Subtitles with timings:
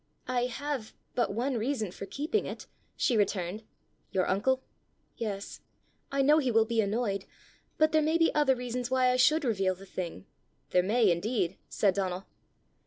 [0.27, 2.65] "I have but one reason for keeping it,"
[2.95, 3.61] she returned.
[4.09, 4.63] "Your uncle?"
[5.15, 5.61] "Yes;
[6.11, 7.25] I know he will be annoyed.
[7.77, 10.25] But there may be other reasons why I should reveal the thing."
[10.71, 12.25] "There may indeed!" said Donal.